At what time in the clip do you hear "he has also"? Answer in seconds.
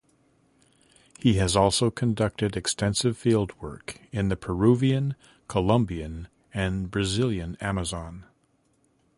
1.19-1.91